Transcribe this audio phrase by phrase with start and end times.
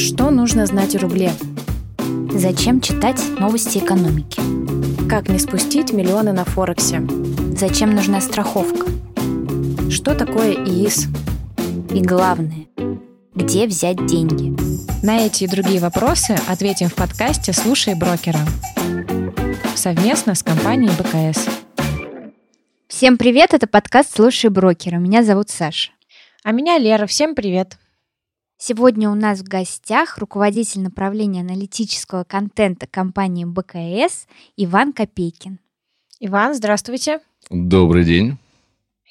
[0.00, 1.30] Что нужно знать о рубле?
[2.32, 4.40] Зачем читать новости экономики?
[5.06, 7.06] Как не спустить миллионы на Форексе?
[7.54, 8.86] Зачем нужна страховка?
[9.90, 11.08] Что такое ИИС?
[11.92, 12.66] И главное,
[13.34, 14.56] где взять деньги?
[15.04, 18.40] На эти и другие вопросы ответим в подкасте «Слушай брокера»
[19.74, 21.46] совместно с компанией БКС.
[22.88, 24.96] Всем привет, это подкаст «Слушай брокера».
[24.96, 25.90] Меня зовут Саша.
[26.42, 27.06] А меня Лера.
[27.06, 27.76] Всем привет.
[28.62, 34.26] Сегодня у нас в гостях руководитель направления аналитического контента компании БКС
[34.58, 35.58] Иван Копейкин.
[36.20, 37.20] Иван, здравствуйте.
[37.48, 38.36] Добрый день.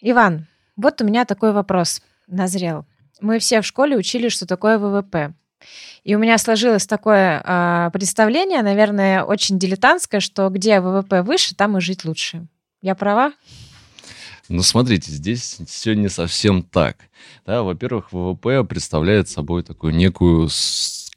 [0.02, 2.86] Иван, вот у меня такой вопрос назрел.
[3.22, 5.34] Мы все в школе учили, что такое ВВП.
[6.04, 11.76] И у меня сложилось такое э, представление, наверное, очень дилетантское, что где ВВП выше, там
[11.76, 12.45] и жить лучше.
[12.84, 13.34] Я права?
[14.49, 16.98] Ну, смотрите, здесь все не совсем так.
[17.45, 20.49] Да, во-первых, ВВП представляет собой такую некую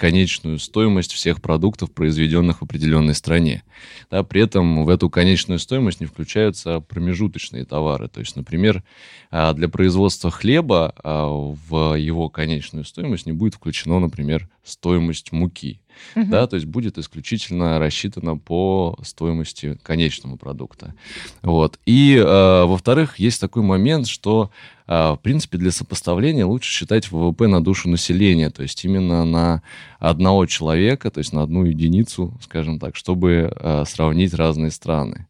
[0.02, 3.62] конечную стоимость всех продуктов, произведенных в определенной стране.
[4.10, 8.08] Да, при этом в эту конечную стоимость не включаются промежуточные товары.
[8.08, 8.82] То есть, например,
[9.30, 15.80] а, для производства хлеба а, в его конечную стоимость не будет включено, например, стоимость муки.
[16.16, 16.26] Угу.
[16.26, 20.94] Да, то есть будет исключительно рассчитано по стоимости конечного продукта.
[21.42, 21.78] Вот.
[21.86, 24.50] И, э, во-вторых, есть такой момент, что,
[24.92, 29.62] в принципе, для сопоставления лучше считать ВВП на душу населения, то есть именно на
[29.98, 35.26] одного человека, то есть на одну единицу, скажем так, чтобы э, сравнить разные страны.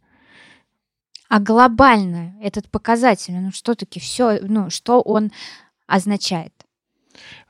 [1.28, 5.30] А глобально этот показатель, ну что таки все, ну что он
[5.86, 6.52] означает?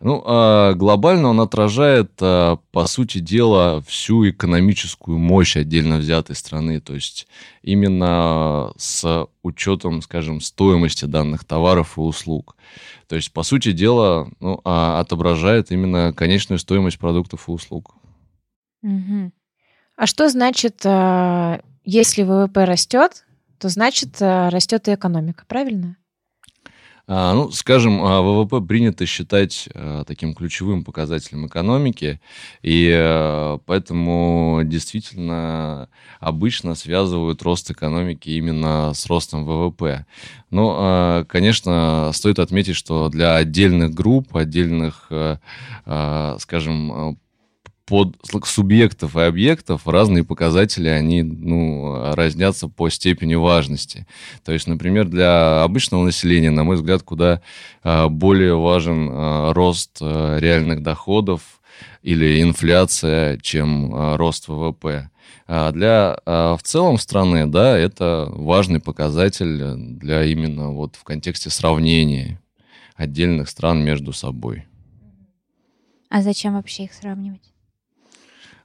[0.00, 6.80] Ну, а глобально он отражает, а, по сути дела, всю экономическую мощь отдельно взятой страны.
[6.80, 7.28] То есть
[7.62, 12.56] именно с учетом, скажем, стоимости данных товаров и услуг.
[13.06, 17.94] То есть, по сути дела, ну, а, отображает именно конечную стоимость продуктов и услуг.
[18.82, 19.30] Угу.
[19.96, 20.84] А что значит,
[21.84, 23.24] если ВВП растет,
[23.58, 25.96] то значит растет и экономика, правильно?
[27.08, 32.20] А, ну, скажем, а, ВВП принято считать а, таким ключевым показателем экономики,
[32.62, 35.88] и поэтому действительно
[36.20, 40.06] обычно связывают рост экономики именно с ростом ВВП.
[40.50, 45.10] Но, конечно, стоит отметить, что для отдельных групп, отдельных,
[45.84, 47.18] скажем,
[47.92, 48.16] под
[48.46, 54.06] субъектов и объектов разные показатели, они ну, разнятся по степени важности.
[54.46, 57.42] То есть, например, для обычного населения, на мой взгляд, куда
[57.82, 61.60] а, более важен а, рост а, реальных доходов
[62.02, 65.10] или инфляция, чем рост ВВП.
[65.46, 72.40] Для в целом страны, да, это важный показатель для именно вот в контексте сравнения
[72.96, 74.64] отдельных стран между собой.
[76.08, 77.51] А зачем вообще их сравнивать?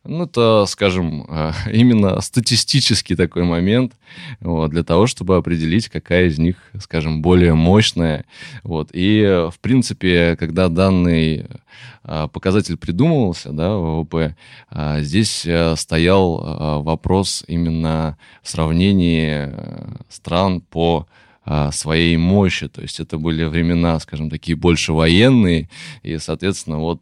[0.07, 3.93] Ну, это, скажем, э, именно статистический такой момент
[4.39, 8.25] вот, для того, чтобы определить, какая из них, скажем, более мощная.
[8.63, 8.89] Вот.
[8.93, 11.45] И, в принципе, когда данный
[12.03, 14.35] э, показатель придумывался, да, ВВП,
[14.71, 15.45] э, здесь
[15.75, 19.51] стоял вопрос именно в сравнении
[20.09, 21.05] стран по
[21.71, 22.67] своей мощи.
[22.67, 25.69] То есть это были времена, скажем, такие больше военные,
[26.03, 27.01] и, соответственно, вот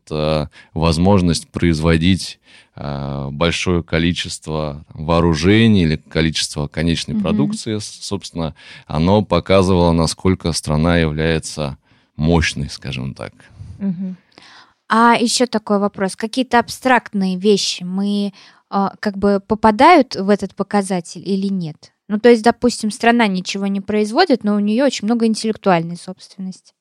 [0.74, 2.40] возможность производить
[2.78, 7.22] Э, большое количество вооружений или количество конечной mm-hmm.
[7.22, 8.54] продукции, собственно,
[8.86, 11.78] оно показывало, насколько страна является
[12.18, 13.32] мощной, скажем так.
[13.80, 14.16] Mm-hmm.
[14.90, 18.34] А еще такой вопрос: какие-то абстрактные вещи мы
[18.70, 21.94] как бы попадают в этот показатель или нет?
[22.08, 26.74] Ну, то есть, допустим, страна ничего не производит, но у нее очень много интеллектуальной собственности.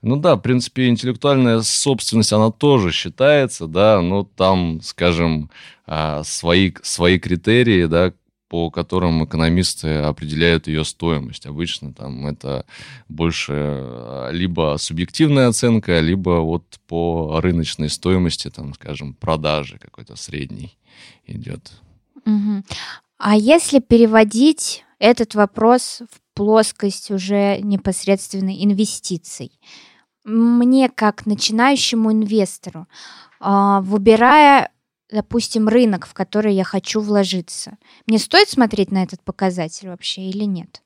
[0.00, 5.50] Ну да, в принципе, интеллектуальная собственность, она тоже считается, да, но там, скажем,
[5.86, 8.12] а, свои, свои критерии, да,
[8.48, 11.46] по которым экономисты определяют ее стоимость.
[11.46, 12.64] Обычно там это
[13.08, 20.78] больше а, либо субъективная оценка, либо вот по рыночной стоимости, там, скажем, продажи какой-то средний
[21.26, 21.72] идет.
[22.24, 22.62] Угу.
[23.18, 29.58] А если переводить этот вопрос в плоскость уже непосредственно инвестиций,
[30.24, 32.86] мне как начинающему инвестору,
[33.40, 34.70] а, выбирая,
[35.10, 37.76] допустим, рынок, в который я хочу вложиться,
[38.06, 40.82] мне стоит смотреть на этот показатель вообще или нет?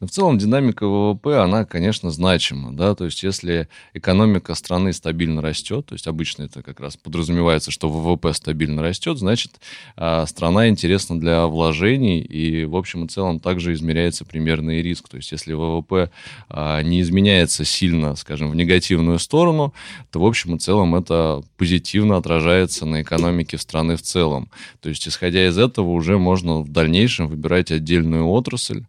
[0.00, 5.42] Но в целом динамика ВВП, она, конечно, значима, да, то есть если экономика страны стабильно
[5.42, 9.52] растет, то есть обычно это как раз подразумевается, что ВВП стабильно растет, значит,
[9.96, 15.16] а, страна интересна для вложений, и в общем и целом также измеряется примерный риск, то
[15.16, 16.10] есть если ВВП
[16.48, 19.74] а, не изменяется сильно, скажем, в негативную сторону,
[20.10, 24.48] то в общем и целом это позитивно отражается на экономике страны в целом.
[24.80, 28.84] То есть исходя из этого уже можно в дальнейшем выбирать отдельную отрасль,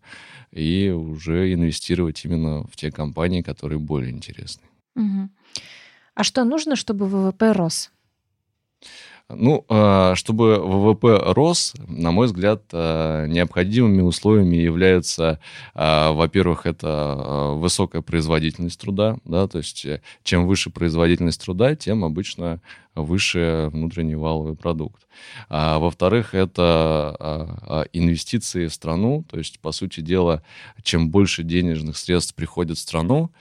[0.55, 4.63] и уже инвестировать именно в те компании, которые более интересны.
[4.95, 5.29] Угу.
[6.15, 7.91] А что нужно, чтобы ВВП рос?
[9.27, 15.39] Ну, а, чтобы ВВП рос, на мой взгляд, а, необходимыми условиями являются,
[15.73, 22.05] а, во-первых, это высокая производительность труда, да, то есть э, чем выше производительность труда, тем
[22.05, 22.61] обычно
[22.93, 25.07] выше внутренний валовый продукт.
[25.49, 30.43] А, во-вторых, это инвестиции в страну, то есть, по сути дела,
[30.83, 33.31] чем больше денежных средств приходит в страну,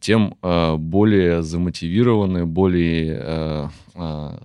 [0.00, 3.70] тем более замотивированы, более,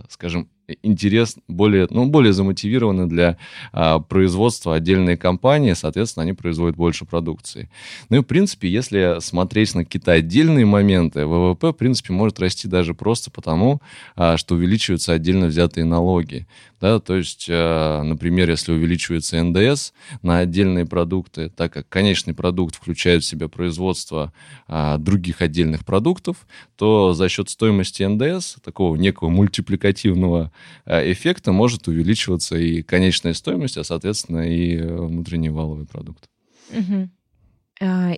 [0.10, 0.50] скажем,
[0.82, 3.38] интерес более, ну, более замотивированы для
[3.72, 7.70] а, производства отдельные компании, соответственно, они производят больше продукции.
[8.10, 12.68] Ну и, в принципе, если смотреть на какие-то отдельные моменты, ВВП, в принципе, может расти
[12.68, 13.82] даже просто потому,
[14.16, 16.48] а, что увеличиваются отдельно взятые налоги.
[16.84, 22.76] Да, то есть, э, например, если увеличивается НДС на отдельные продукты, так как конечный продукт
[22.76, 24.34] включает в себя производство
[24.68, 26.46] а, других отдельных продуктов,
[26.76, 30.52] то за счет стоимости ндс, такого некого мультипликативного
[30.86, 36.30] эффекта, может увеличиваться и конечная стоимость, а, соответственно, и э, внутренний валовый продукт.
[36.72, 37.10] Угу.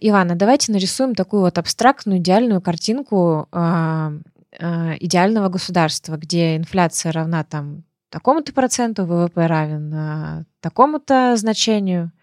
[0.01, 3.47] Ивана, давайте нарисуем такую вот абстрактную, идеальную картинку
[4.59, 7.83] идеального государства, где инфляция равна там
[8.15, 12.13] такому-то проценту, ВВП равен а, такому-то значению.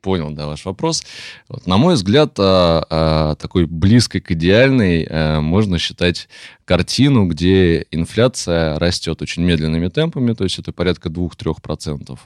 [0.00, 1.04] Понял, да, ваш вопрос.
[1.48, 6.28] Вот, на мой взгляд, а, а, такой близкой к идеальной а, можно считать
[6.70, 12.16] картину, где инфляция растет очень медленными темпами, то есть это порядка 2-3%,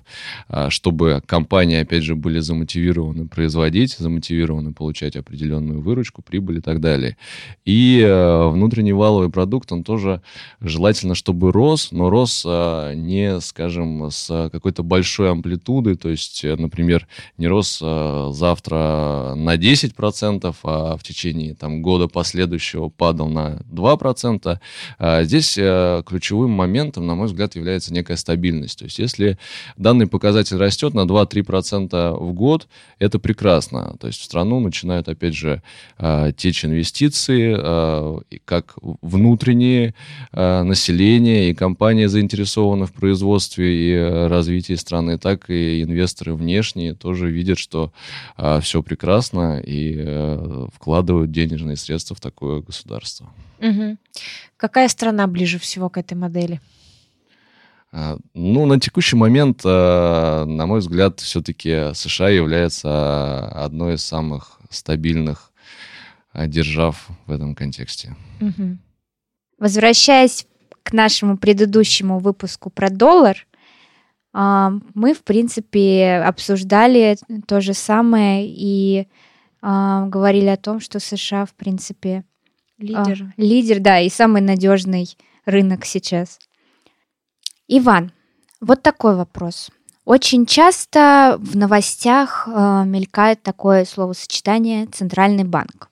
[0.48, 6.82] а, чтобы компании, опять же, были замотивированы производить, замотивированы получать определенную выручку, прибыль и так
[6.82, 7.16] далее.
[7.64, 10.20] И а, внутренний валовый продукт, он тоже
[10.60, 17.08] желательно, чтобы рос, но рос а, не, скажем, с какой-то большой амплитудой, то есть, например,
[17.38, 24.58] не рос завтра на 10%, а в течение там, года последующего падал на 2%, 2%.
[24.98, 28.78] А здесь э, ключевым моментом, на мой взгляд, является некая стабильность.
[28.78, 29.38] То есть если
[29.76, 32.68] данный показатель растет на 2-3% в год,
[32.98, 33.96] это прекрасно.
[34.00, 35.62] То есть в страну начинают, опять же,
[35.98, 39.94] э, течь инвестиции, э, как внутренние
[40.32, 47.53] население и компании заинтересованы в производстве и развитии страны, так и инвесторы внешние тоже видят,
[47.58, 47.92] что
[48.60, 53.32] все прекрасно и вкладывают денежные средства в такое государство.
[53.60, 53.96] Угу.
[54.56, 56.60] Какая страна ближе всего к этой модели?
[57.96, 64.58] А, ну, на текущий момент, а, на мой взгляд, все-таки США является одной из самых
[64.68, 65.52] стабильных
[66.32, 68.16] а, держав в этом контексте.
[68.40, 68.78] Угу.
[69.58, 70.48] Возвращаясь
[70.82, 73.46] к нашему предыдущему выпуску про доллар,
[74.34, 77.16] мы, в принципе, обсуждали
[77.46, 79.06] то же самое и
[79.62, 82.24] говорили о том, что США, в принципе,
[82.78, 83.32] Лидер.
[83.36, 85.08] А, лидер, да, и самый надежный
[85.44, 86.38] рынок сейчас.
[87.68, 88.12] Иван,
[88.60, 89.70] вот такой вопрос.
[90.04, 95.88] Очень часто в новостях э, мелькает такое словосочетание «центральный банк».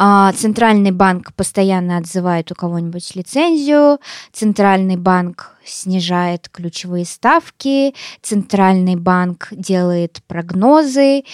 [0.00, 3.98] А, центральный банк постоянно отзывает у кого-нибудь лицензию,
[4.30, 11.24] центральный банк снижает ключевые ставки, центральный банк делает прогнозы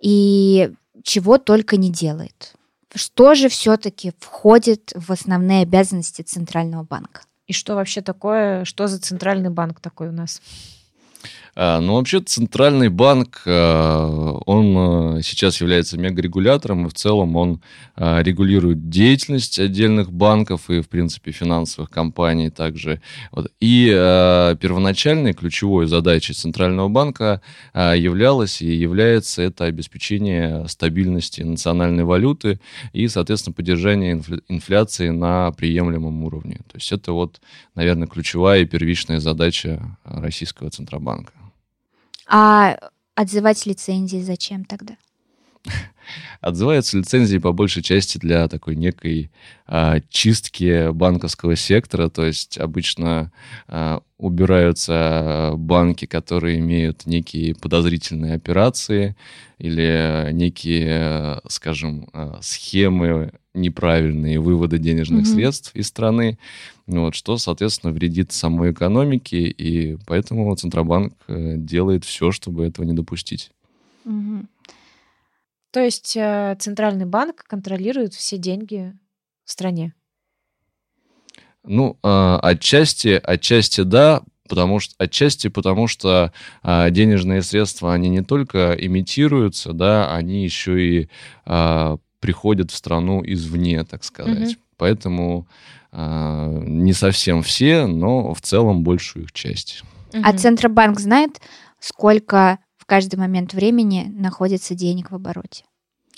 [0.00, 2.54] и чего только не делает.
[2.94, 7.20] Что же все-таки входит в основные обязанности Центрального банка?
[7.46, 10.40] И что вообще такое, что за Центральный банк такой у нас?
[11.60, 17.60] А, ну, вообще, Центральный банк, а, он а, сейчас является мегарегулятором, и в целом он
[17.96, 23.00] регулирует деятельность отдельных банков и, в принципе, финансовых компаний также.
[23.58, 27.42] И первоначальной ключевой задачей Центрального банка
[27.74, 32.60] являлась и является это обеспечение стабильности национальной валюты
[32.92, 36.60] и, соответственно, поддержание инфляции на приемлемом уровне.
[36.68, 37.40] То есть это вот,
[37.74, 41.32] наверное, ключевая и первичная задача Российского Центробанка.
[42.28, 42.76] А
[43.14, 44.96] отзывать лицензии зачем тогда?
[46.40, 49.30] Отзываются лицензии по большей части для такой некой
[49.66, 53.32] а, чистки банковского сектора, то есть обычно
[53.66, 59.16] а, убираются банки, которые имеют некие подозрительные операции
[59.58, 65.34] или некие, скажем, а, схемы неправильные вывода денежных mm-hmm.
[65.34, 66.38] средств из страны,
[66.86, 72.92] вот, что, соответственно, вредит самой экономике, и поэтому Центробанк э, делает все, чтобы этого не
[72.92, 73.50] допустить.
[74.06, 74.46] Mm-hmm.
[75.70, 78.94] То есть э, Центральный банк контролирует все деньги
[79.44, 79.94] в стране?
[81.64, 86.32] Ну, э, отчасти, отчасти да, потому что отчасти потому что
[86.62, 91.10] а, денежные средства они не только имитируются, да, они еще и
[91.44, 94.52] а, приходят в страну извне, так сказать.
[94.52, 94.60] Угу.
[94.78, 95.46] Поэтому
[95.92, 99.84] а, не совсем все, но в целом большую их часть.
[100.12, 100.22] Угу.
[100.24, 101.40] А Центробанк знает,
[101.78, 102.58] сколько
[102.88, 105.64] каждый момент времени находится денег в обороте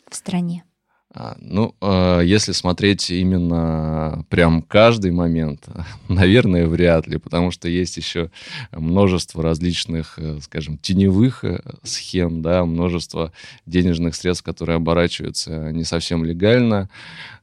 [0.08, 0.64] в стране?
[1.12, 5.68] А, ну, а, если смотреть именно прям каждый момент,
[6.08, 8.30] наверное, вряд ли, потому что есть еще
[8.70, 13.32] множество различных, э, скажем, теневых э, схем, да, множество
[13.66, 16.88] денежных средств, которые оборачиваются не совсем легально.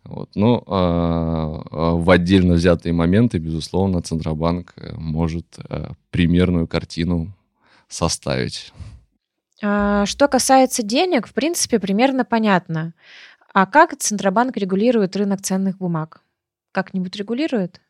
[0.05, 0.29] Вот.
[0.35, 5.57] Но а, в отдельно взятые моменты, безусловно, Центробанк э, может
[6.11, 7.33] примерную картину
[7.89, 8.71] составить.
[9.61, 12.93] А, что касается денег, в принципе, примерно понятно.
[13.53, 16.21] А как Центробанк регулирует рынок ценных бумаг?
[16.71, 17.81] Как-нибудь регулирует?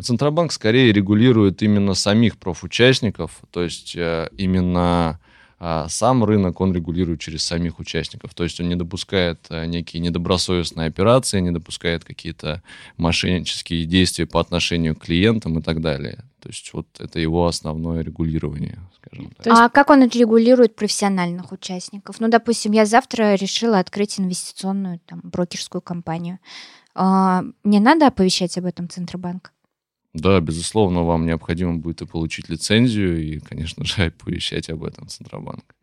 [0.00, 5.20] Центробанк скорее регулирует именно самих профучастников, то есть э, именно
[5.62, 8.32] а сам рынок он регулирует через самих участников.
[8.32, 12.62] То есть он не допускает э, некие недобросовестные операции, не допускает какие-то
[12.96, 16.24] мошеннические действия по отношению к клиентам и так далее.
[16.40, 19.46] То есть вот это его основное регулирование, скажем так.
[19.46, 22.20] А как он регулирует профессиональных участников?
[22.20, 26.38] Ну, допустим, я завтра решила открыть инвестиционную там, брокерскую компанию.
[26.94, 29.52] А, мне надо оповещать об этом Центробанк?
[30.12, 35.74] Да, безусловно, вам необходимо будет и получить лицензию, и, конечно же, оповещать об этом Центробанк.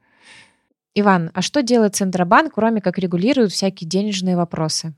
[0.96, 4.96] Иван, а что делает Центробанк, кроме как регулирует всякие денежные вопросы?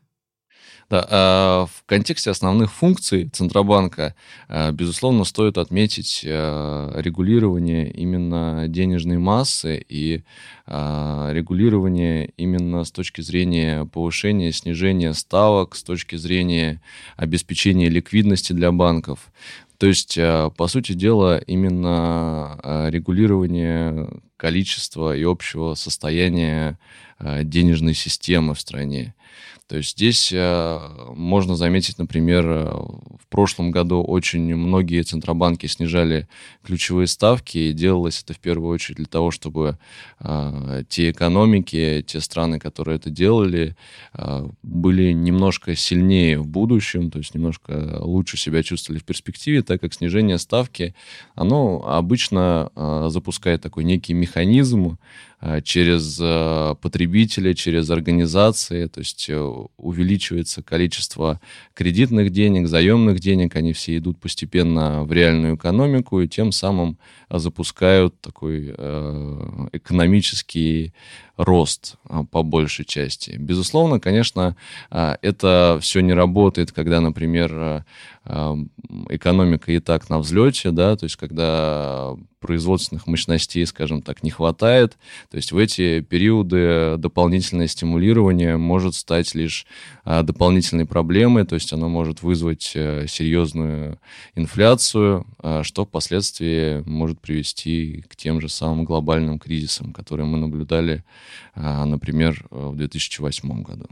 [0.89, 4.15] Да, а, в контексте основных функций Центробанка,
[4.47, 10.23] а, безусловно, стоит отметить а, регулирование именно денежной массы и
[10.67, 16.79] регулирование именно с точки зрения повышения, снижения ставок, с точки зрения
[17.17, 19.31] обеспечения ликвидности для банков.
[19.79, 26.77] То есть, по сути дела, именно регулирование количества и общего состояния
[27.19, 29.15] денежной системы в стране.
[29.69, 30.79] То есть здесь э,
[31.15, 36.27] можно заметить, например, э, в прошлом году очень многие центробанки снижали
[36.63, 39.77] ключевые ставки, и делалось это в первую очередь для того, чтобы
[40.21, 43.75] э, те экономики, те страны, которые это делали,
[44.63, 49.93] были немножко сильнее в будущем, то есть немножко лучше себя чувствовали в перспективе, так как
[49.93, 50.95] снижение ставки,
[51.35, 52.71] оно обычно
[53.09, 54.97] запускает такой некий механизм,
[55.63, 59.39] через э, потребителя, через организации, то есть э,
[59.77, 61.39] увеличивается количество
[61.73, 66.97] кредитных денег, заемных денег, они все идут постепенно в реальную экономику и тем самым
[67.29, 68.69] запускают такой
[69.71, 70.93] экономический
[71.39, 71.95] рост
[72.31, 73.37] по большей части.
[73.39, 74.57] Безусловно, конечно,
[74.91, 77.85] это все не работает, когда, например,
[78.25, 84.97] экономика и так на взлете, да, то есть когда производственных мощностей, скажем так, не хватает.
[85.29, 89.65] То есть в эти периоды дополнительное стимулирование может стать лишь
[90.09, 93.99] а, дополнительной проблемой, то есть оно может вызвать а, серьезную
[94.33, 101.03] инфляцию, а, что впоследствии может привести к тем же самым глобальным кризисам, которые мы наблюдали,
[101.53, 103.85] а, например, в 2008 году.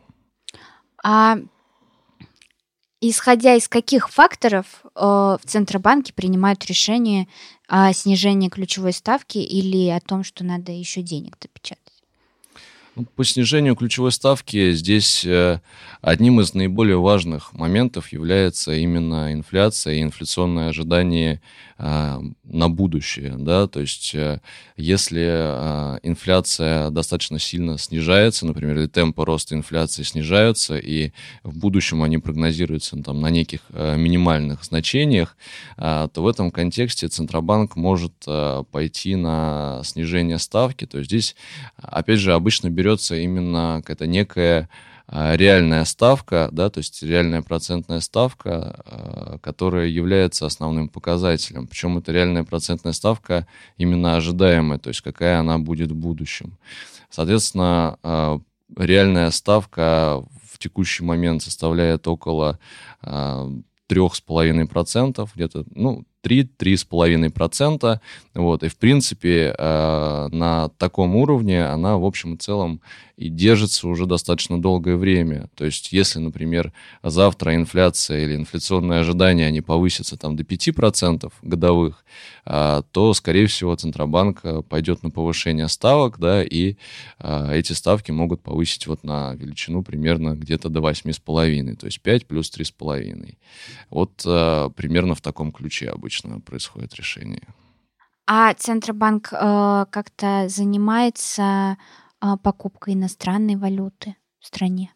[1.04, 1.38] А
[3.00, 7.28] Исходя из каких факторов э, в Центробанке принимают решение
[7.68, 11.87] о снижении ключевой ставки или о том, что надо еще денег допечатать?
[12.98, 15.60] Ну, по снижению ключевой ставки здесь э,
[16.02, 21.40] одним из наиболее важных моментов является именно инфляция и инфляционное ожидание
[21.80, 23.36] на будущее.
[23.38, 23.68] Да?
[23.68, 24.40] То есть э,
[24.78, 31.12] если а, инфляция достаточно сильно снижается, например, или темпы роста инфляции снижаются, и
[31.44, 35.38] в будущем они прогнозируются ну, там, на неких э, минимальных значениях,
[35.78, 38.14] то в этом контексте Центробанк может
[38.72, 40.86] пойти на снижение ставки.
[40.86, 41.36] То есть здесь,
[41.78, 44.70] опять же, обычно берется именно какая-то некая
[45.10, 51.68] реальная ставка, да, то есть реальная процентная ставка, а, которая является основным показателем.
[51.68, 53.48] Причем это реальная процентная ставка
[53.78, 56.58] именно ожидаемая, то есть какая она будет в будущем.
[57.10, 58.40] Соответственно, э,
[58.76, 62.60] реальная ставка в текущий момент составляет около
[63.02, 68.00] 3,5%, где-то, ну, 3-3,5%.
[68.34, 72.82] Вот, и, в принципе, э, на таком уровне она, в общем и целом,
[73.18, 75.50] и держится уже достаточно долгое время.
[75.56, 76.72] То есть, если, например,
[77.04, 82.06] завтра инфляция или инфляционные ожидания, они повысятся там до 5% годовых,
[82.46, 86.76] э, то, скорее всего, Центробанк э, пойдет на повышение ставок, да, и
[87.20, 92.52] эти ставки могут повысить вот на величину примерно где-то до 8,5, то есть 5 плюс
[92.52, 93.38] 3,5.
[93.90, 94.14] Вот
[94.76, 97.48] примерно в таком ключе обычно происходит решение.
[98.30, 101.78] А Центробанк э, как-то занимается
[102.22, 104.92] э, покупкой иностранной валюты в стране?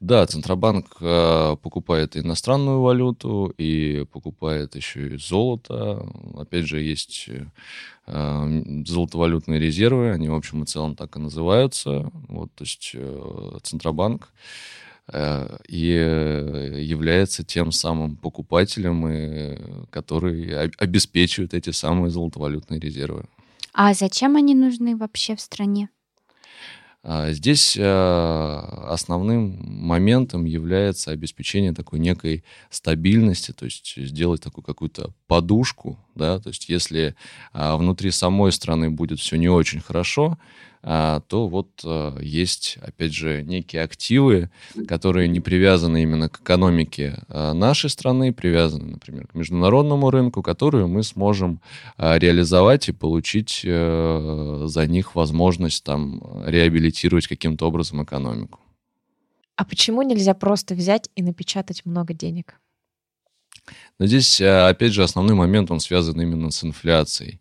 [0.00, 6.06] Да, Центробанк э, покупает иностранную валюту и покупает еще и золото.
[6.38, 7.28] Опять же, есть
[8.06, 12.10] э, золотовалютные резервы, они в общем и целом так и называются.
[12.28, 14.32] Вот, то есть э, Центробанк
[15.12, 23.24] Э, и э, является тем самым покупателем, который обеспечивает эти самые золотовалютные резервы.
[23.72, 25.88] А зачем они нужны вообще в стране?
[27.02, 35.14] А, здесь э, основным моментом является обеспечение такой некой стабильности, то есть сделать такую какую-то
[35.26, 37.14] подушку, да, то есть если
[37.52, 43.12] а, внутри самой страны будет все не очень хорошо, а, то вот а, есть, опять
[43.12, 44.50] же, некие активы,
[44.88, 50.86] которые не привязаны именно к экономике а, нашей страны, привязаны, например, к международному рынку, которые
[50.86, 51.60] мы сможем
[51.98, 58.60] реализовать и получить э, за них возможность там реабилитировать каким-то образом экономику.
[59.56, 62.58] А почему нельзя просто взять и напечатать много денег?
[64.00, 67.38] Но здесь, э, опять же, основной момент, он связан именно с инфляцией.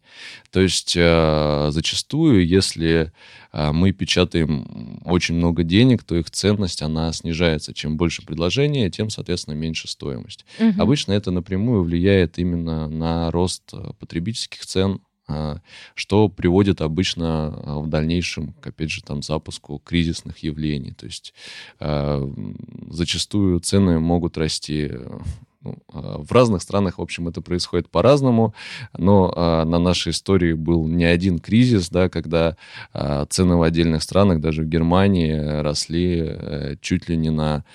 [0.51, 3.13] То есть э, зачастую, если
[3.53, 7.73] э, мы печатаем очень много денег, то их ценность, она снижается.
[7.73, 10.45] Чем больше предложения, тем, соответственно, меньше стоимость.
[10.59, 10.81] Угу.
[10.81, 14.99] Обычно это напрямую влияет именно на рост потребительских цен,
[15.93, 20.91] что приводит обычно в дальнейшем, к, опять же, там, запуску кризисных явлений.
[20.91, 21.35] То есть
[21.79, 24.91] зачастую цены могут расти
[25.61, 28.53] ну, а, в разных странах, в общем, это происходит по-разному,
[28.97, 32.55] но а, на нашей истории был не один кризис, да, когда
[32.93, 37.65] а, цены в отдельных странах, даже в Германии, росли э, чуть ли не на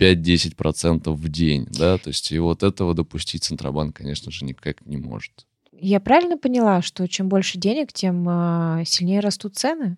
[0.00, 4.96] 5-10% в день, да, то есть и вот этого допустить Центробанк, конечно же, никак не
[4.96, 5.46] может.
[5.72, 8.24] Я правильно поняла, что чем больше денег, тем
[8.84, 9.96] сильнее растут цены?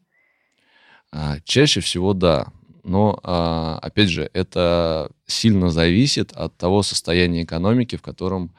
[1.45, 2.47] Чаще всего да.
[2.85, 8.53] Но, а, опять же, это сильно зависит от того состояния экономики, в котором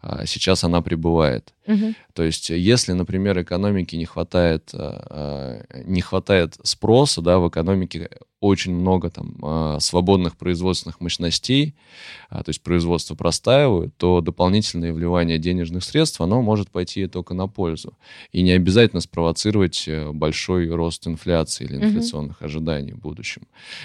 [0.00, 1.52] а, сейчас она пребывает.
[1.66, 1.94] Угу.
[2.14, 8.08] То есть, если, например, экономике не хватает, а, не хватает спроса, да, в экономике
[8.42, 11.74] очень много там а, свободных производственных мощностей,
[12.28, 17.92] то есть производство простаивает, то дополнительное вливание денежных средств, оно может пойти только на пользу.
[18.32, 22.46] И не обязательно спровоцировать э, большой рост инфляции или инфляционных угу.
[22.46, 23.42] ожиданий в будущем.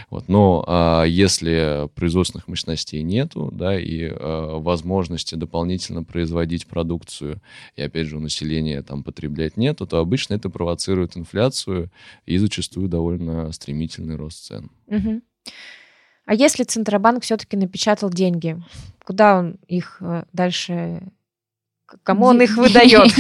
[0.10, 0.28] Вот.
[0.28, 7.42] Но если производственных мощностей нету, да, и возможности дополнительно производить продукцию
[7.76, 11.92] и опять же у населения там потреблять нету, то обычно это провоцирует инфляцию
[12.26, 14.72] и зачастую довольно стремительный рост цен.
[14.88, 15.22] Угу.
[16.26, 18.62] А если Центробанк все-таки напечатал деньги,
[19.04, 21.04] куда он их э, дальше,
[22.04, 23.12] кому он их выдает?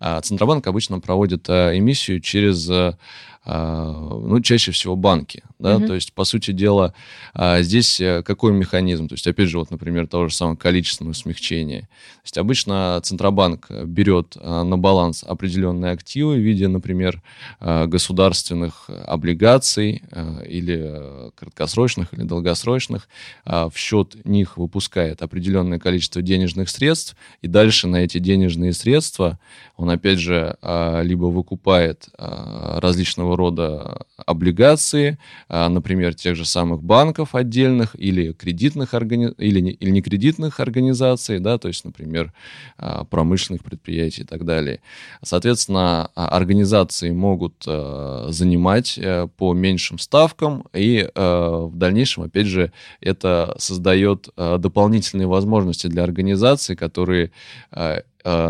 [0.00, 2.96] А Центробанк обычно проводит э, эмиссию через э,
[3.44, 5.86] ну, чаще всего банки, да, угу.
[5.88, 6.94] то есть, по сути дела,
[7.34, 11.14] а, здесь э, какой механизм, то есть, опять же, вот, например, того же самого количественного
[11.14, 11.82] смягчения.
[11.82, 17.22] То есть, обычно Центробанк берет а, на баланс определенные активы в виде, например,
[17.60, 20.02] государственных облигаций
[20.46, 23.08] или э, краткосрочных, или долгосрочных,
[23.44, 29.38] в счет них выпускает определенное количество денежных средств, и дальше на эти денежные средства
[29.76, 30.56] он, опять же,
[31.02, 39.32] либо выкупает различного рода облигации, а, например, тех же самых банков отдельных или кредитных органи...
[39.38, 42.32] или, не, или некредитных организаций, да, то есть, например,
[42.76, 44.80] а, промышленных предприятий и так далее.
[45.22, 53.54] Соответственно, а, организации могут занимать э, по меньшим ставкам, и в дальнейшем, опять же, это
[53.58, 57.30] создает дополнительные возможности для организаций, которые
[57.70, 58.02] Э,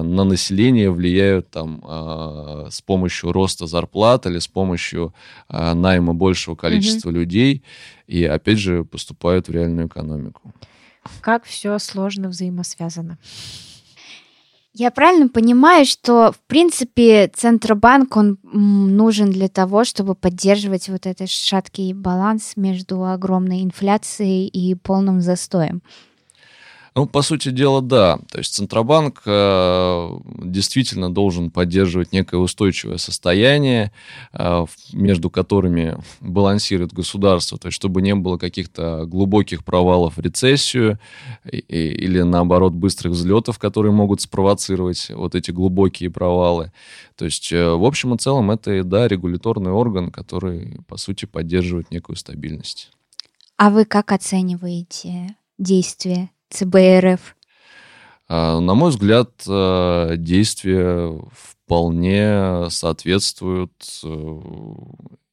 [0.02, 5.14] на население влияют там э, с помощью роста зарплат или с помощью
[5.48, 7.12] э, найма большего количества mm-hmm.
[7.12, 7.62] людей
[8.06, 10.52] и опять же поступают в реальную экономику.
[11.20, 13.18] Как все сложно взаимосвязано.
[14.74, 21.30] Я правильно понимаю, что, в принципе, Центробанк, он нужен для того, чтобы поддерживать вот этот
[21.30, 25.82] шаткий баланс между огромной инфляцией и полным застоем?
[26.98, 28.18] Ну, по сути дела, да.
[28.28, 30.10] То есть Центробанк э,
[30.42, 33.92] действительно должен поддерживать некое устойчивое состояние,
[34.32, 40.98] э, между которыми балансирует государство, то есть чтобы не было каких-то глубоких провалов в рецессию
[41.48, 46.72] и, или, наоборот, быстрых взлетов, которые могут спровоцировать вот эти глубокие провалы.
[47.14, 51.92] То есть, э, в общем и целом, это, да, регуляторный орган, который, по сути, поддерживает
[51.92, 52.90] некую стабильность.
[53.56, 57.36] А вы как оцениваете действия ЦБРФ?
[58.28, 63.72] А, на мой взгляд, э, действия вполне соответствуют
[64.04, 64.40] э,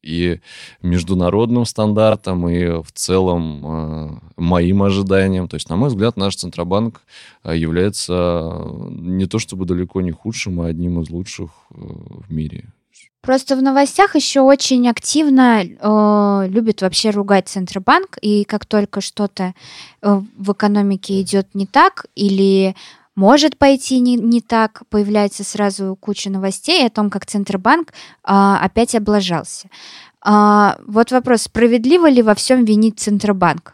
[0.02, 0.40] и
[0.82, 5.50] международным стандартам, и в целом э, моим ожиданиям.
[5.50, 7.02] То есть, на мой взгляд, наш Центробанк
[7.44, 12.72] является не то чтобы далеко не худшим, а одним из лучших в мире.
[13.26, 19.56] Просто в новостях еще очень активно э, любят вообще ругать Центробанк, и как только что-то
[20.04, 22.76] э, в экономике идет не так или
[23.16, 27.94] может пойти не, не так, появляется сразу куча новостей о том, как Центробанк э,
[28.26, 29.70] опять облажался.
[30.24, 33.74] Э, вот вопрос, справедливо ли во всем винить Центробанк?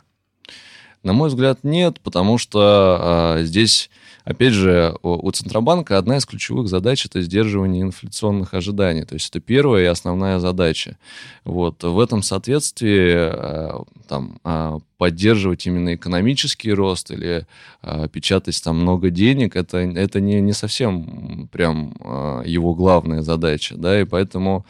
[1.04, 3.90] На мой взгляд, нет, потому что э, здесь
[4.24, 9.04] Опять же, у Центробанка одна из ключевых задач– это сдерживание инфляционных ожиданий.
[9.04, 10.98] То есть это первая и основная задача.
[11.44, 11.84] Вот.
[11.84, 17.48] В этом соответствии э, там, а, поддерживать именно экономический рост или
[17.82, 23.76] а, печатать там много денег, это, это не, не совсем прям а, его главная задача.
[23.76, 24.00] Да?
[24.00, 24.66] И поэтому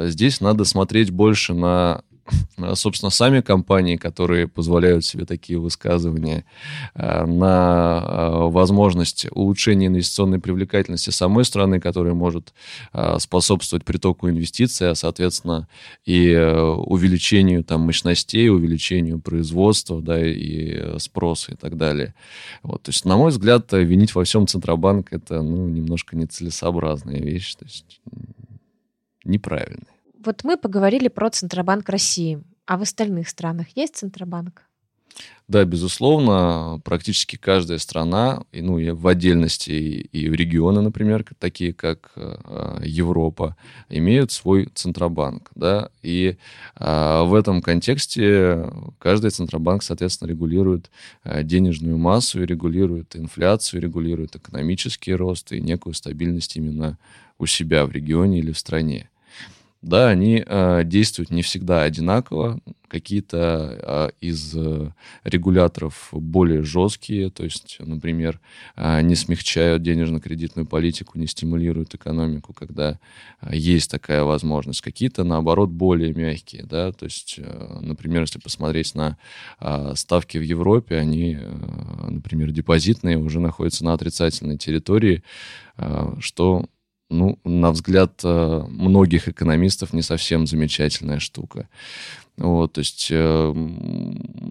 [0.00, 2.02] здесь надо смотреть больше на
[2.74, 6.44] собственно, сами компании, которые позволяют себе такие высказывания,
[6.94, 12.52] э, на э, возможность улучшения инвестиционной привлекательности самой страны, которая может
[13.18, 15.68] способствовать притоку инвестиций, а, соответственно,
[16.04, 22.14] и увеличению там мощностей, увеличению производства, да, и спроса и так далее.
[22.62, 27.54] Вот, то есть, на мой взгляд, винить во всем Центробанк это, ну, немножко нецелесообразная вещь,
[27.54, 28.00] то есть
[29.24, 29.93] неправильная.
[30.24, 32.42] Вот мы поговорили про Центробанк России.
[32.66, 34.62] А в остальных странах есть Центробанк?
[35.46, 41.74] Да, безусловно, практически каждая страна, и, ну, и в отдельности и, и регионы, например, такие
[41.74, 43.54] как э, Европа,
[43.90, 45.50] имеют свой Центробанк.
[45.54, 45.90] Да?
[46.02, 46.38] И
[46.76, 50.90] э, в этом контексте каждый Центробанк, соответственно, регулирует
[51.24, 56.98] э, денежную массу, и регулирует инфляцию, регулирует экономический рост и некую стабильность именно
[57.38, 59.10] у себя в регионе или в стране
[59.84, 62.58] да, они э, действуют не всегда одинаково.
[62.88, 64.92] Какие-то э, из э,
[65.24, 68.40] регуляторов более жесткие, то есть, например,
[68.76, 72.98] э, не смягчают денежно-кредитную политику, не стимулируют экономику, когда
[73.42, 74.80] э, есть такая возможность.
[74.80, 79.18] Какие-то, наоборот, более мягкие, да, то есть, э, например, если посмотреть на
[79.60, 85.22] э, ставки в Европе, они, э, например, депозитные уже находятся на отрицательной территории,
[85.76, 86.64] э, что
[87.10, 91.68] ну, на взгляд э, многих экономистов, не совсем замечательная штука.
[92.36, 93.54] Вот, то есть э,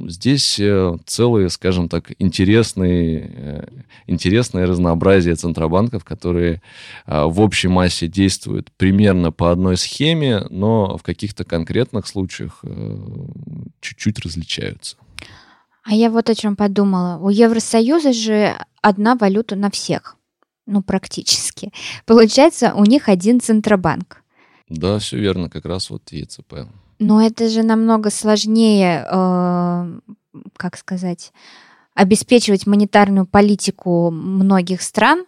[0.08, 3.68] здесь э, целые, скажем так, интересные, э,
[4.08, 6.62] интересное разнообразие центробанков, которые
[7.06, 12.98] э, в общей массе действуют примерно по одной схеме, но в каких-то конкретных случаях э,
[13.82, 14.96] чуть-чуть различаются.
[15.84, 17.18] А я вот о чем подумала.
[17.18, 20.18] У Евросоюза же одна валюта на всех
[20.66, 21.53] ну, практически.
[22.06, 24.23] Получается, у них один Центробанк.
[24.69, 26.67] Да, все верно, как раз вот ЕЦП.
[26.99, 29.99] Но это же намного сложнее, э,
[30.58, 31.32] как сказать,
[31.93, 35.26] обеспечивать монетарную политику многих стран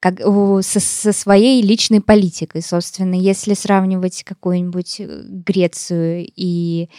[0.00, 2.62] как, со, со своей личной политикой.
[2.62, 6.90] Собственно, если сравнивать какую-нибудь Грецию и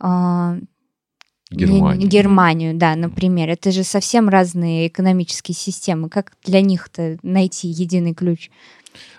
[0.00, 0.60] э,
[1.54, 2.08] Германию.
[2.08, 3.50] Германию, да, например.
[3.50, 6.08] Это же совсем разные экономические системы.
[6.08, 8.50] Как для них-то найти единый ключ?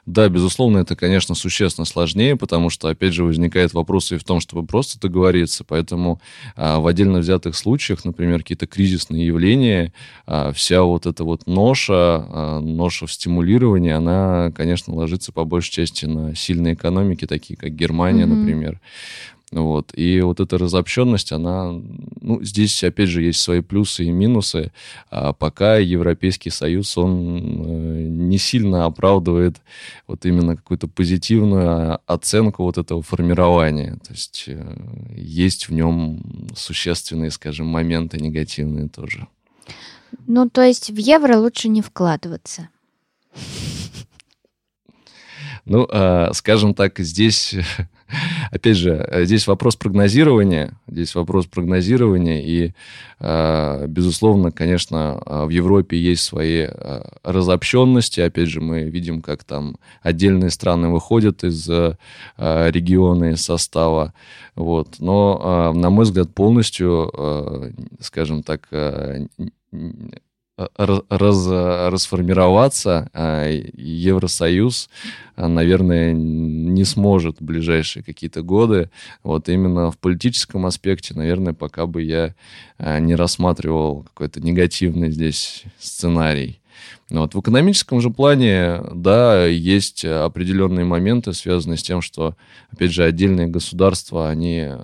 [0.05, 4.39] Да, безусловно, это, конечно, существенно сложнее, потому что, опять же, возникает вопрос и в том,
[4.39, 5.63] чтобы просто договориться.
[5.63, 6.21] Поэтому
[6.55, 9.93] а, в отдельно взятых случаях, например, какие-то кризисные явления,
[10.27, 15.71] а, вся вот эта вот ноша, а, ноша в стимулировании, она, конечно, ложится по большей
[15.71, 18.35] части на сильные экономики, такие как Германия, mm-hmm.
[18.35, 18.79] например.
[19.51, 19.91] Вот.
[19.95, 21.71] И вот эта разобщенность, она,
[22.21, 24.71] ну, здесь, опять же, есть свои плюсы и минусы.
[25.09, 29.61] А пока Европейский Союз, он э, не сильно оправдывает
[30.07, 33.97] вот именно какую-то позитивную оценку вот этого формирования.
[34.05, 34.77] То есть э,
[35.15, 39.27] есть в нем существенные, скажем, моменты негативные тоже.
[40.27, 42.69] Ну, то есть в евро лучше не вкладываться.
[45.65, 47.55] Ну, э, скажем так, здесь,
[48.51, 52.73] опять же, здесь вопрос прогнозирования, здесь вопрос прогнозирования, и,
[53.19, 59.77] э, безусловно, конечно, в Европе есть свои э, разобщенности, опять же, мы видим, как там
[60.01, 61.95] отдельные страны выходят из э,
[62.37, 64.13] региона, из состава,
[64.55, 69.27] вот, но, э, на мой взгляд, полностью, э, скажем так, э,
[70.57, 74.89] раз, расформироваться, а Евросоюз,
[75.35, 78.89] а, наверное, не сможет в ближайшие какие-то годы.
[79.23, 82.35] Вот именно в политическом аспекте, наверное, пока бы я
[82.77, 86.59] а, не рассматривал какой-то негативный здесь сценарий.
[87.09, 87.35] Ну вот.
[87.35, 92.35] В экономическом же плане, да, есть определенные моменты, связанные с тем, что,
[92.71, 94.77] опять же, отдельные государства, они э,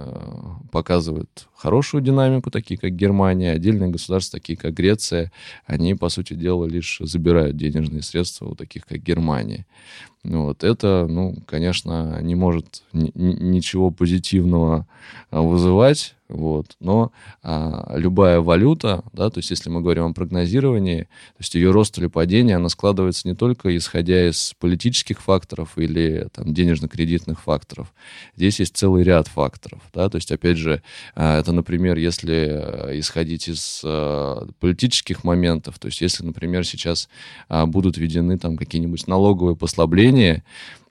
[0.72, 5.32] показывают хорошую динамику, такие как Германия, отдельные государства, такие как Греция,
[5.66, 9.66] они, по сути дела, лишь забирают денежные средства у таких как Германия.
[10.24, 10.64] Ну вот.
[10.64, 14.88] Это, ну, конечно, не может ничего позитивного
[15.32, 16.78] а, вызывать, вот.
[16.80, 17.12] Но
[17.44, 21.98] а, любая валюта, да, то есть если мы говорим о прогнозировании, то есть ее рост
[21.98, 27.94] или падение, она складывается не только исходя из политических факторов или там, денежно-кредитных факторов.
[28.38, 29.82] Здесь есть целый ряд факторов.
[29.94, 30.82] Да, то есть, опять же,
[31.16, 37.10] а, это, например, если э, исходить из а, политических моментов, то есть если, например, сейчас
[37.50, 40.44] а, будут введены там какие-нибудь налоговые послабления,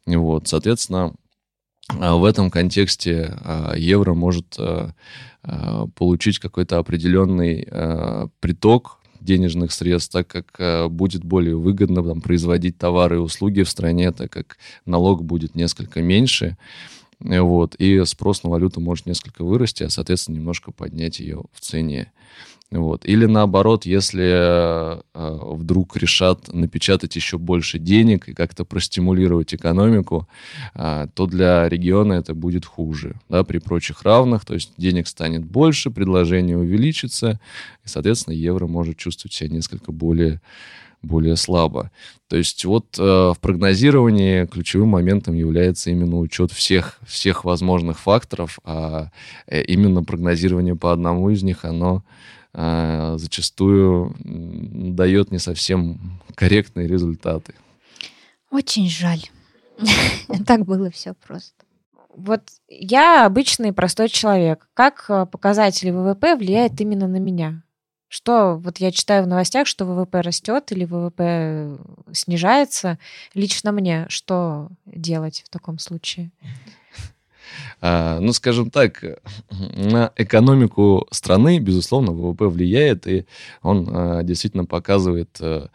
[0.06, 1.14] вот, соответственно,
[1.88, 4.92] в этом контексте а, евро может а,
[5.96, 7.66] получить какой-то определенный
[8.40, 14.12] приток денежных средств, так как будет более выгодно там, производить товары и услуги в стране,
[14.12, 16.56] так как налог будет несколько меньше.
[17.20, 22.12] Вот, и спрос на валюту может несколько вырасти, а, соответственно, немножко поднять ее в цене.
[22.70, 23.04] Вот.
[23.04, 30.28] Или наоборот, если э, вдруг решат напечатать еще больше денег и как-то простимулировать экономику,
[30.74, 33.16] э, то для региона это будет хуже.
[33.28, 37.40] Да, при прочих равных, то есть денег станет больше, предложение увеличится,
[37.84, 40.40] и, соответственно, евро может чувствовать себя несколько более
[41.02, 41.90] более слабо.
[42.28, 48.58] То есть вот э, в прогнозировании ключевым моментом является именно учет всех, всех возможных факторов,
[48.64, 49.10] а
[49.46, 52.04] э, именно прогнозирование по одному из них, оно
[52.52, 57.54] а, зачастую дает не совсем корректные результаты.
[58.50, 59.22] Очень жаль.
[60.46, 61.64] Так было все просто.
[62.14, 64.68] Вот я обычный простой человек.
[64.74, 67.62] Как э, показатели ВВП влияют именно на меня?
[68.10, 71.78] Что вот я читаю в новостях, что ВВП растет или ВВП
[72.12, 72.98] снижается.
[73.34, 76.32] Лично мне что делать в таком случае?
[77.80, 79.02] А, ну, скажем так,
[79.50, 83.26] на экономику страны, безусловно, ВВП влияет, и
[83.62, 85.68] он а, действительно показывает а,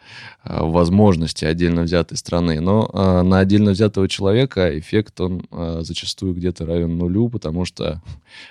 [0.44, 2.60] возможности отдельно взятой страны.
[2.60, 2.88] Но
[3.22, 5.42] на отдельно взятого человека эффект, он
[5.80, 8.00] зачастую где-то равен нулю, потому что,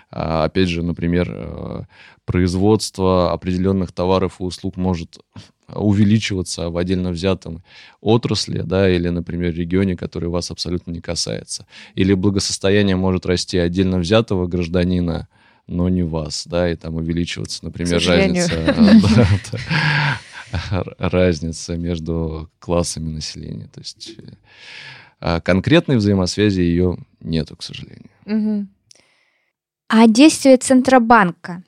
[0.09, 1.87] опять же, например,
[2.25, 5.19] производство определенных товаров и услуг может
[5.67, 7.63] увеличиваться в отдельно взятом
[8.01, 11.65] отрасли, да, или, например, регионе, который вас абсолютно не касается.
[11.95, 15.27] Или благосостояние может расти отдельно взятого гражданина,
[15.67, 18.51] но не вас, да, и там увеличиваться, например, разница,
[20.99, 23.67] разница между классами населения.
[23.73, 24.11] То есть
[25.19, 28.09] э, конкретной взаимосвязи ее нету, к сожалению.
[29.87, 31.63] А действия Центробанка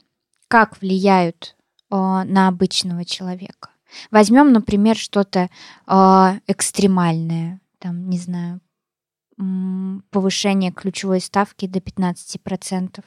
[0.47, 1.55] как влияют
[1.89, 3.69] на обычного человека?
[4.11, 5.49] Возьмем, например, что-то
[5.87, 8.61] э, экстремальное, там, не знаю,
[10.09, 13.03] повышение ключевой ставки до 15%.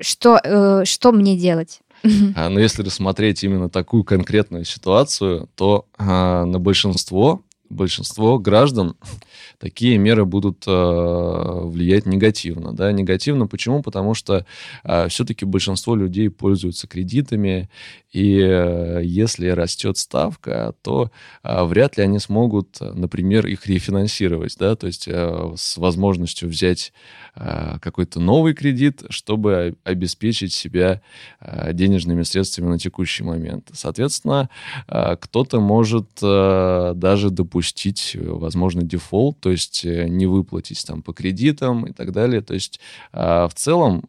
[0.00, 1.80] Что, э, что мне делать?
[2.36, 8.96] А, Но ну, если рассмотреть именно такую конкретную ситуацию, то а, на большинство большинство граждан
[9.58, 12.72] такие меры будут э, влиять негативно.
[12.72, 12.92] Да?
[12.92, 13.82] Негативно почему?
[13.82, 14.46] Потому что
[14.84, 17.68] э, все-таки большинство людей пользуются кредитами,
[18.12, 21.10] и э, если растет ставка, то
[21.42, 24.76] вряд ли они смогут, например, их рефинансировать, да?
[24.76, 26.92] то есть с возможностью взять
[27.34, 31.02] какой-то новый кредит, чтобы обеспечить себя
[31.40, 33.70] э, денежными средствами на текущий момент.
[33.72, 34.48] Соответственно,
[34.86, 41.02] э, кто-то может э, даже допустить э, возможный дефолт, то есть э, не выплатить там
[41.02, 42.40] по кредитам и так далее.
[42.40, 42.80] То есть
[43.12, 44.04] в целом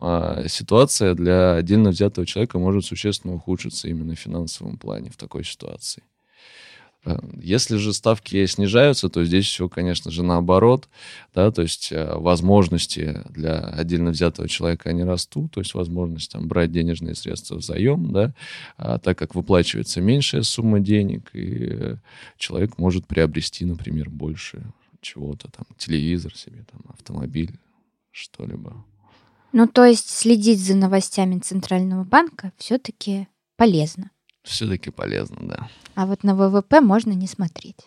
[0.48, 6.04] ситуация для отдельно взятого человека может существенно ухудшиться именно в финансовом плане в такой ситуации.
[7.06, 10.89] Э, если же ставки снижаются, то здесь все, конечно же, наоборот,
[11.34, 16.48] да, то есть э, возможности для отдельно взятого человека, они растут, то есть возможность там
[16.48, 18.34] брать денежные средства в заем, да,
[18.78, 21.96] а так как выплачивается меньшая сумма денег, и
[22.38, 24.63] человек может приобрести, например, больше
[25.02, 27.60] чего-то, там, телевизор себе, там, автомобиль,
[28.12, 28.84] что-либо.
[29.52, 34.10] Ну, то есть следить за новостями Центрального банка все-таки полезно.
[34.46, 35.70] Все-таки полезно, да.
[35.96, 37.78] А вот на ВВП можно не смотреть.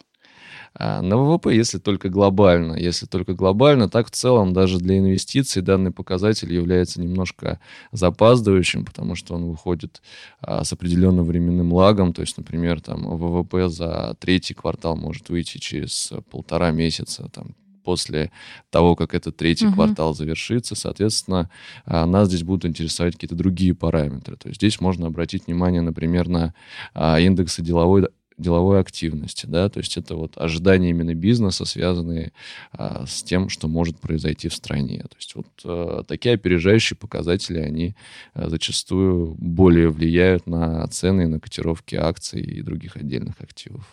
[0.74, 2.74] А на ВВП, если только глобально.
[2.74, 7.60] Если только глобально, так в целом даже для инвестиций данный показатель является немножко
[7.92, 10.02] запаздывающим, потому что он выходит
[10.40, 12.12] а, с определенным временным лагом.
[12.12, 17.54] То есть, например, там ВВП за третий квартал может выйти через полтора месяца, там,
[17.88, 18.30] после
[18.68, 19.76] того, как этот третий угу.
[19.76, 20.74] квартал завершится.
[20.74, 21.48] Соответственно,
[21.86, 24.36] а, нас здесь будут интересовать какие-то другие параметры.
[24.36, 26.52] То есть здесь можно обратить внимание, например, на
[26.92, 32.30] а, индексы деловой деловой активности, да, то есть это вот ожидания именно бизнеса, связанные
[32.72, 35.00] а, с тем, что может произойти в стране.
[35.00, 37.96] То есть вот а, такие опережающие показатели, они
[38.34, 43.84] а, зачастую более влияют на цены, на котировки акций и других отдельных активов.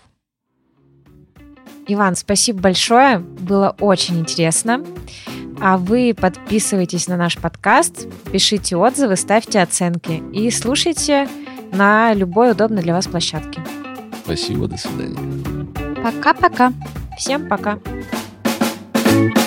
[1.88, 3.20] Иван, спасибо большое.
[3.20, 4.84] Было очень интересно.
[5.62, 11.30] А вы подписывайтесь на наш подкаст, пишите отзывы, ставьте оценки и слушайте
[11.72, 13.64] на любой удобной для вас площадке.
[14.24, 15.18] Спасибо, до свидания.
[16.04, 16.74] Пока-пока.
[17.18, 17.80] Всем пока.
[19.06, 19.45] thank you